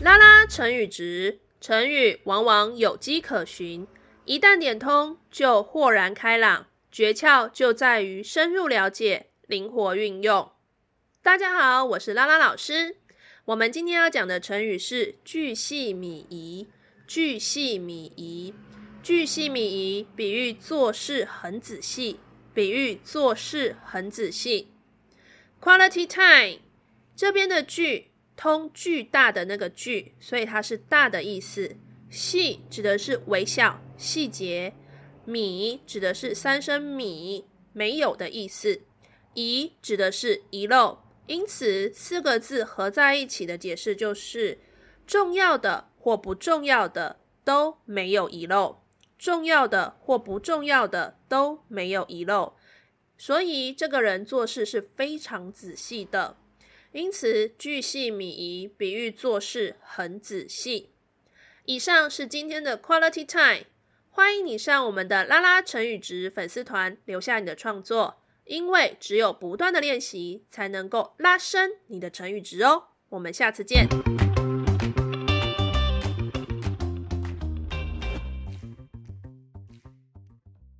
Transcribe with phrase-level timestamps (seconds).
[0.00, 3.84] 拉拉成语值，成语往往有迹可循，
[4.24, 6.68] 一旦点通就豁然开朗。
[6.92, 10.52] 诀窍就在于深入了解，灵活运用。
[11.20, 12.98] 大家好，我是拉拉老师。
[13.46, 16.68] 我们今天要讲的成语是巨细靡遗。
[17.08, 18.54] 巨细靡遗，
[19.04, 22.18] 巨细靡遗，比喻做事很仔细，
[22.54, 24.68] 比喻做事很仔细。
[25.60, 26.62] Quality time，
[27.14, 31.76] 这边的巨通巨大的那个巨，所以它是大的意思。
[32.08, 34.72] 细指的是微小细节。
[35.26, 37.44] 靡指的是三声米，
[37.74, 38.80] 没有的意思；
[39.34, 44.58] 遗指的是遗漏，因此四个字合在一起的解释就是：
[45.06, 48.83] 重要的或不重要的都没有遗漏，
[49.18, 52.54] 重要的或不重要的都没有遗漏。
[53.16, 56.36] 所以这个人做事是非常仔细的，
[56.92, 60.90] 因此巨细靡遗比喻做事很仔细。
[61.64, 63.66] 以上是今天的 Quality Time。
[64.10, 72.88] 欢迎你上我们的拉拉成语值粉丝团留下你的创作，因为只有不断的练习，才能够拉升你的成语值哦。
[73.08, 73.88] 我们下次见。